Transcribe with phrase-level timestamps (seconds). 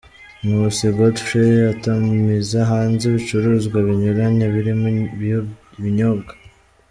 [0.43, 4.87] Nkusi Godfrey atumiza hanze ibicuruzwa binyuranye birimo
[5.79, 6.31] ibinyobwa.